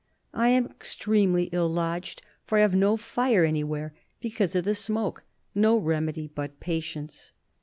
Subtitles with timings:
[0.33, 5.25] I am extremely ill lodged, for I have no fire anywhere, because of the smoke...
[5.53, 7.33] no remedy but patience.